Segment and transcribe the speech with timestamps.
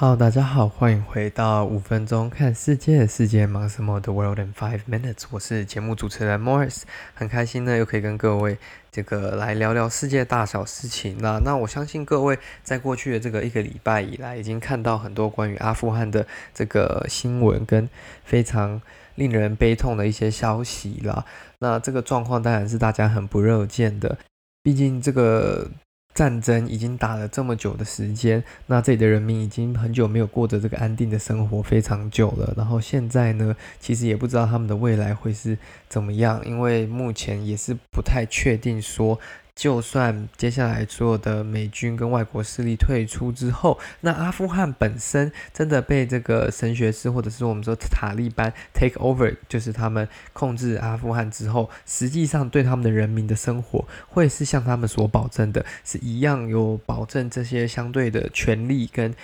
[0.00, 5.24] 好大家好，欢迎回到五分钟看世界，世界忙什么？The World in Five Minutes。
[5.30, 8.56] 我是节目主持人 Morris，很开心呢，又可以跟各位
[8.90, 11.38] 这个来聊聊世界大小事情啦。
[11.44, 17.86] 那我相信各位在过去的这个一个礼拜以来，已经看到很多关于阿富汗的这个新闻跟
[18.24, 18.80] 非常
[19.16, 21.26] 令人悲痛的一些消息啦。
[21.58, 24.16] 那这个状况当然是大家很不乐见的，
[24.62, 25.68] 毕竟这个。
[26.12, 32.52] 战争已经打了这么久的时间，那这里的人民已经很久没有过着这个安定的生活，非常久了。
[32.56, 35.56] 然后现在呢，其实也不知道他们的未来会是
[35.88, 39.18] 怎么样，因为目前也是不太确定说。
[39.54, 59.14] 就算接下来所有的美军跟外国势力退出之后，那阿富汗本身真的被这个神学士或者是我们说塔利班 take over，就是他们控制阿富汗之后，实际上对他们的人民的生活会是像他们所保证的，是一样有保证这些相对的权利跟。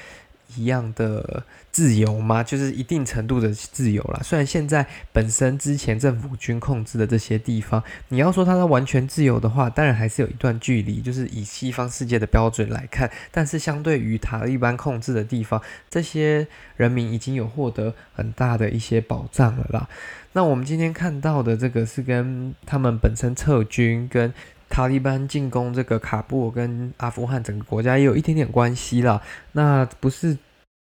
[0.55, 2.43] 一样的自由吗？
[2.43, 4.21] 就是一定程度的自由啦。
[4.23, 11.01] 虽然现在本身之前政府军控制的这些地方，你要说它是完全自由的话，当然还是有一段距离。
[11.01, 19.89] 就是以西方世界的标准来看，但是相对于塔利班控制的地方，这些人民已经有获得很大的一些保障了啦。
[20.33, 24.33] 那我们今天看到的这个是跟他们本身撤军跟。
[24.69, 29.21] 塔利班进攻这个卡布尔跟阿富汗整个国家也有一点点关系啦。
[29.53, 30.37] 那不是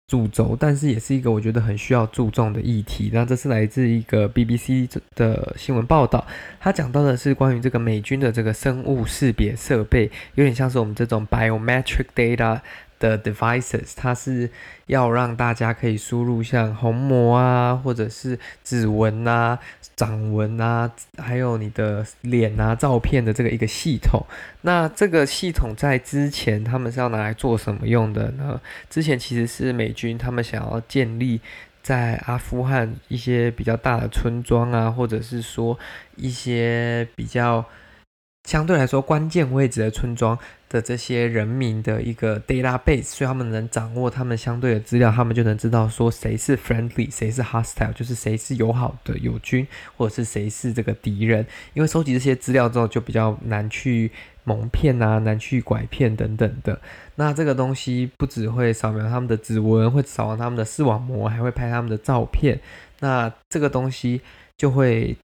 [0.07, 3.11] 主轴，但是也是一个我觉得很需要注重的议题。
[3.13, 6.27] 那这是来自一个 BBC 的新闻报道，
[6.59, 12.61] 他讲到的是关于这个美军的这个生物识别设备，有点像是我们这种 biometric data。
[12.99, 14.51] 的 devices，它是
[14.87, 19.59] 要让大家可以输入像虹膜啊，或者是指纹啊、
[19.97, 24.25] 掌纹啊，还有你的脸啊、照片的这个一个系统。
[24.63, 28.61] 那这个系统在之前他们是要拿来做什么用的呢？
[28.91, 31.41] 之前其实是美军他们想要建立
[31.83, 35.79] 在阿富汗一些比较大的村庄啊，或者是说
[36.17, 37.65] 一些比较。
[38.49, 40.39] 相对来说，关键位置的村庄
[40.71, 49.67] 的这些人民的一个 database，所以他们能掌握他们相对的资料，他们就能知道说谁是 friendly，谁是 hostile，就是谁是友好的友军，
[49.99, 51.47] 或者是谁是这个敌人。
[51.75, 54.11] 因为收集这些资料之后，就比较难去
[54.45, 56.81] 蒙骗啊，难去拐骗等等的。
[57.17, 62.59] 那这个东西不只会扫描他们的指纹，会扫描他们的视网膜，还会拍他们的照片。
[63.01, 64.23] 那这个东西
[64.57, 65.19] 就会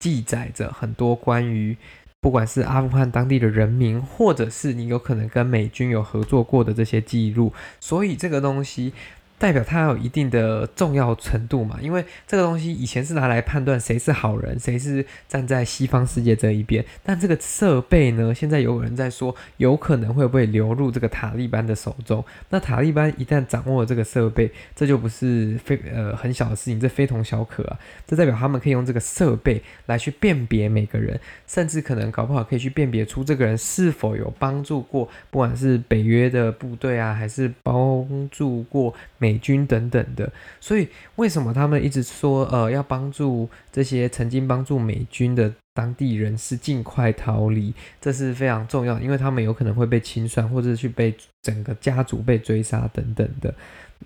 [0.00, 1.74] 记载着很多关于。
[2.22, 8.94] 不管是阿富汗当地的人民，或者是你有可能跟美军有合作过的这些记录，所以这个东西。
[9.42, 11.76] 代表它有一定的重要程度嘛？
[11.82, 16.84] 因为这个东西以前是拿来判断谁是好人，谁是站在西方世界这一边。
[17.02, 22.24] 但这个设备呢，现在有人在说，有可能会不会流入这个塔利班的手中？
[22.50, 27.76] 那塔利班一旦掌握了这个设备，这就不是非呃很小的事情，这非同小可啊！
[28.06, 39.31] 这代表他们可以用这个设备来去辨别每个人，甚至可能搞不好可以去辨别出这个人是否有帮助过，不管是北约的部队啊，还是帮助过美。
[39.32, 47.72] 美军等等的，所以为什么他们一直说呃要帮助这些曾经帮助美军的当地人士尽快逃离？
[47.98, 53.54] 这是非常重要，因为他们有可能会被清算，或者去被整个家族被追杀等等的。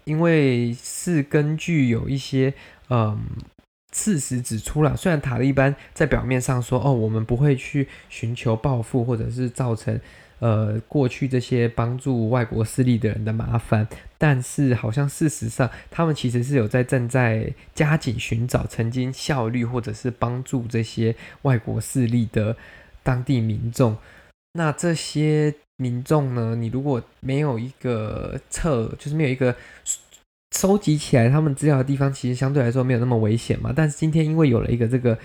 [0.05, 2.55] 因为是根据有一些
[2.89, 3.19] 嗯
[3.93, 10.01] 事实指出了，虽然塔利班在表面上说哦我们不会去寻求报复，或者是造成。
[10.39, 13.89] 呃，过去这些帮助外国势力的人的麻烦，
[14.19, 22.55] 但是好像事实上，他们其实是有在正在加紧寻找曾经效力或者是帮助这些外国势力的
[23.03, 23.97] 当地民众。
[24.53, 29.57] 那这些民众呢，你如果没有一个测，就是没有一个
[30.55, 33.73] 收集起来他们资料的地方，其实相对来说没有那么危险嘛。
[33.75, 35.19] 但是今天因为有了一个这个。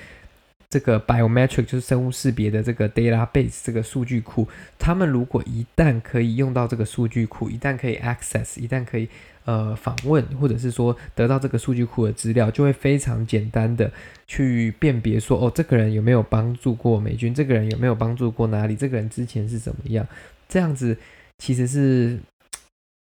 [0.71, 4.47] 这个 biometric 就是生物识别的这个 database 这个数据库，
[4.79, 9.09] 他们如果一旦可以用到这个数据库，一旦可以 access，一旦可以
[9.43, 13.91] 呃访问，或者是说得到这个数据库的资料，就会非常简单的
[14.25, 20.07] 去辨别说，哦，这个人有没有帮助过美军，这个人有没有帮助过哪里，这个人之前是怎么样，
[20.47, 20.95] 这样子
[21.39, 22.17] 其实是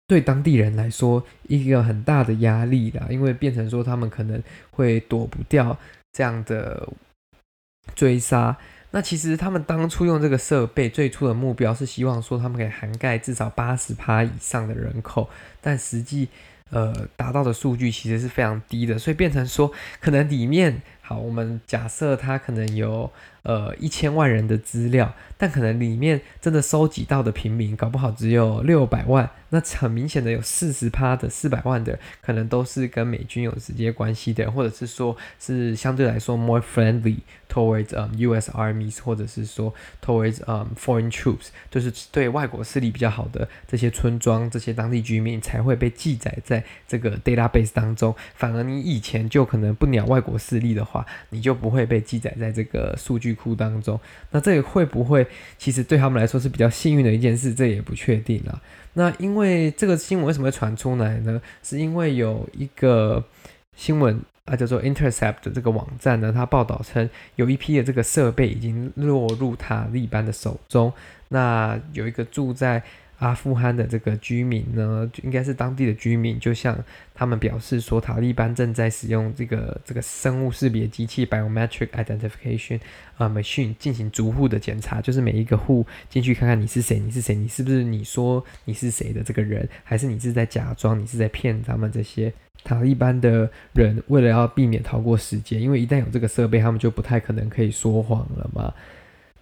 [0.07, 4.41] 对当地人来说一个很大的压力啦，因为变成说他们可能
[4.71, 5.77] 会躲不掉
[6.11, 6.89] 这样的。
[7.95, 8.57] 追杀，
[8.91, 15.29] 那其实他们当初用这个设备，最初的目标是希望说他们可以涵盖至少八十趴以上的人口，
[15.61, 16.27] 但实际
[16.69, 23.11] 呃达到的数据其实是非常低的，所以变成说可能里面好，我们假设它可能有
[23.43, 29.29] 呃一千万人的资料，但可能里面真的收集到的平民，搞不好只有六百万。
[29.53, 37.17] 那很明显的有四十趴的四百万的，可能都是跟美军有直接关系的，或者是说是相对来说 more friendly
[37.49, 38.49] towards um U.S.
[38.51, 48.15] armies，或者是说 towards um foreign troops，就是对外国势力比较好的这些村庄、这些当地居民才会被记载在这个 database 当中。
[48.33, 53.99] 反而你以前就可能不鸟外国势力的话，你就不会被记载在这个数据库当中。
[54.31, 55.25] 那这个会不会
[55.57, 57.53] 其实对他们来说是比较幸运的一件事？
[57.53, 58.61] 这也不确定了。
[58.93, 61.41] 那因为这个新闻为什么会传出来呢？
[61.63, 63.23] 是因为有一个
[63.75, 70.91] 新闻啊，叫做 Intercept 的这个网站呢，它报道称有一批的这个设备已经落入塔利班的手中。
[71.29, 72.83] 那有一个住在
[73.21, 76.75] 阿富汗的这个居民呢，就应该是当地的居民，就像
[77.13, 82.77] 他们表示说，塔利班正在使用这个这个生物识别机器 （biometric identification）
[83.17, 92.33] 啊、呃、machine 进行逐户的检查，就是每一个户进去看看你是谁，你是谁，你是不是你说你是谁的这个人，还是你是在假装，你是在骗他们这些
[92.63, 98.73] 塔利班的人，为了要避免逃过时间，因为一旦有这个设备，他们就不太可能可以说谎了嘛。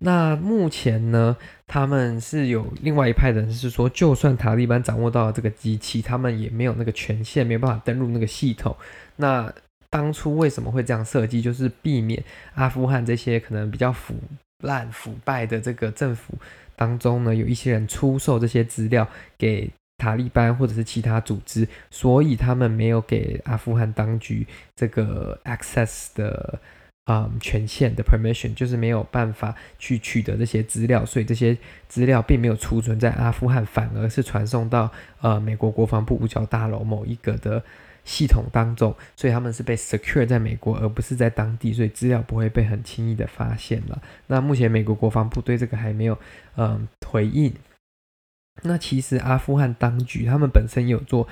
[0.02, 1.36] 那目前呢，
[1.68, 8.76] 他们是有另外一派人是说，就算塔利班掌握到了这个机器，他们也没有那个权限，没有办法登录那个系统。
[9.18, 9.54] 那
[9.90, 11.42] 当初为什么会这样设计？
[11.42, 12.24] 就是避免
[12.56, 14.16] 阿富汗这些可能比较腐
[14.64, 16.34] 烂、腐败的这个政府
[16.78, 19.06] 当中呢，有一些人出售这些资料
[19.38, 24.48] 给塔利班或者是其他组织，所以他们没有给阿富汗当局
[24.78, 26.58] 这个 access 的。
[27.10, 31.58] 啊、嗯，权限的 permission 就是没有办法去取得这些资料，所以这些
[31.88, 34.92] 资料并没有储存在阿富汗，反而是传送到
[35.22, 37.64] 呃美国国防部五角大楼某一个的
[38.06, 44.00] 系统当中，所以他们是被 secure 在美国，而不是在当地，所以资料不会被很轻易的发现了。
[44.28, 46.16] 那目前美国国防部对这个还没有
[46.58, 47.52] 嗯回应。
[48.62, 51.28] 那其实阿富汗当局他们本身有做。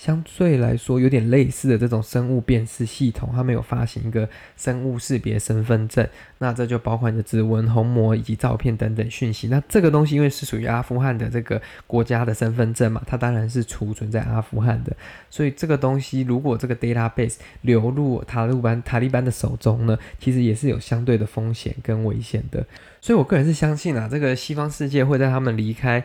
[0.00, 4.26] 相对来说，有点类似的这种生物辨识系统，他们有发行一个
[4.56, 6.08] 生物识别身份证，
[6.38, 9.48] 那这就包括你的指纹、虹膜以及照片等等讯息。
[9.48, 14.96] 那这个东西因为是属于阿富汗的这个国家的身份证嘛，它当然是储存在阿富汗的。
[15.28, 22.64] 所以这个东西如果这个 database 流入塔利班塔利班的手中呢，其实也是有相对的风险跟危险的。
[23.02, 26.02] 所以我个人是相信啊，这个西方世界会在他们离开。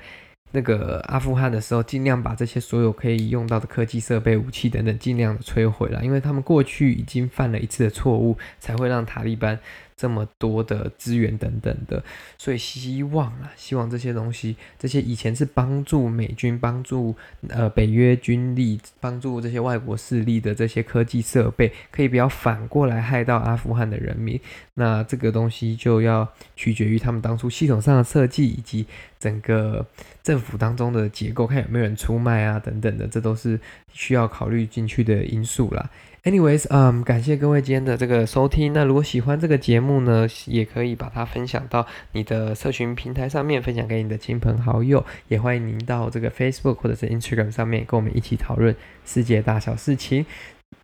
[0.56, 9.60] 那个阿富汗的时候，尽量把这些所有可以用到的科技设备、武器等等，尽量的摧毁了，因为他们过去已经犯了一次的错误，才会让塔利班。
[9.98, 12.04] 这么多的资源等等的，
[12.38, 17.16] 所以希望啊，希望这些东西，这些以前是帮助美军、帮助
[17.48, 24.38] 呃北约军力、帮助这些外国势力的这些科技设备，可以不要反过来害到阿富汗的人民。
[24.74, 28.86] 那这个东西就要取决于他们当初系统上的设计，以及
[29.18, 29.86] 整个
[30.26, 33.60] 政府当中的结构，看有没有人出卖啊等等的，这都是
[33.94, 35.88] 需要考虑进去的因素啦。
[36.24, 38.74] Anyways，嗯，感谢各位今天的这个收听。
[38.74, 45.06] 那如果喜欢这个节目呢，也可以把它分享到你的社群平台上面，分享给你的亲朋好友。
[45.28, 48.76] 也欢迎您到这个 Facebook 或者是 Instagram 上面跟我们一起讨论
[49.06, 50.26] 世界大小事情。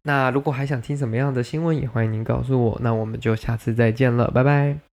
[0.03, 2.79] 那如果还想听什么样的新闻，也欢迎您告诉我。
[2.83, 4.90] 那我们就下次再见了，拜拜。